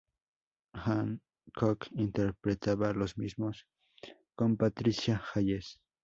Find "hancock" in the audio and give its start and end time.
0.73-1.85